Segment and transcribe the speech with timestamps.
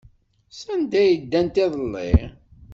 [0.59, 2.11] Sanda ay ddant iḍelli?